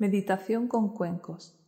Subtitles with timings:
[0.00, 1.58] Meditación con cuencos.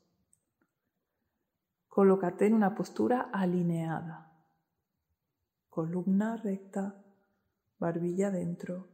[1.89, 4.41] Colócate en una postura alineada.
[5.69, 6.95] Columna recta,
[7.81, 8.87] barbilla dentro,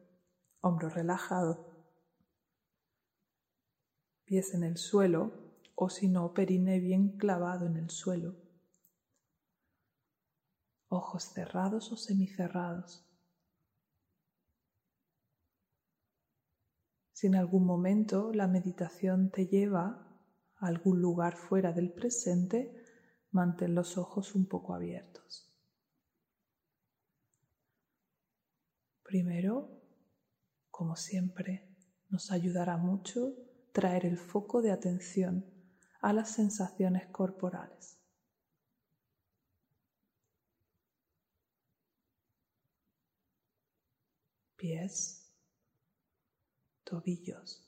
[0.63, 1.67] hombro relajado.
[4.25, 5.33] Pies en el suelo
[5.75, 8.37] o si no, perine bien clavado en el suelo.
[10.89, 13.06] Ojos cerrados o semicerrados.
[17.17, 19.85] Si en algún momento la meditación te lleva
[20.57, 22.75] a algún lugar fuera del presente,
[23.31, 25.51] mantén los ojos un poco abiertos.
[29.03, 29.71] Primero,
[30.71, 31.65] como siempre,
[32.11, 33.33] nos ayudará mucho
[33.73, 35.47] traer el foco de atención
[36.03, 37.97] a las sensaciones corporales.
[44.59, 45.16] Pies
[46.87, 47.61] tobillos,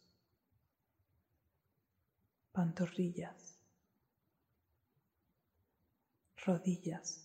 [2.53, 3.59] pantorrillas,
[6.47, 7.21] rodillas,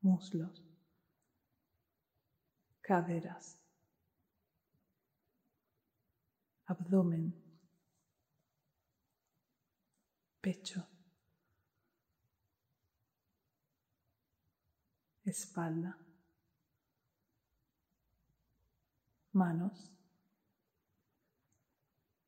[0.00, 0.62] muslos,
[2.80, 3.58] caderas,
[6.66, 7.34] abdomen,
[10.40, 10.88] pecho,
[15.24, 15.98] espalda.
[19.32, 19.90] Manos,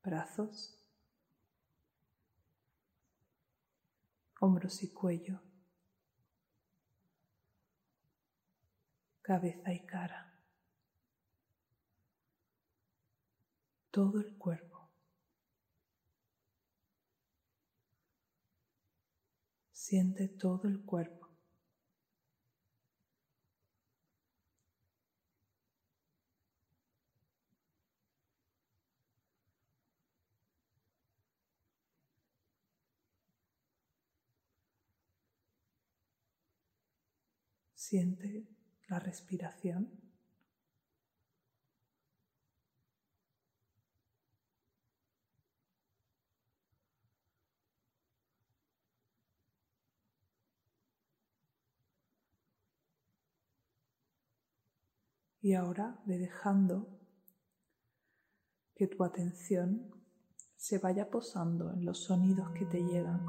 [0.03, 0.77] brazos,
[4.39, 5.41] hombros y cuello,
[9.21, 10.33] cabeza y cara,
[13.91, 14.75] todo el cuerpo.
[19.71, 21.24] Siente todo el cuerpo.
[37.87, 38.47] Siente
[38.87, 39.91] la respiración.
[55.41, 56.99] Y ahora ve dejando
[58.73, 59.91] que tu atención
[60.55, 63.23] se vaya posando en los sonidos que te llegan.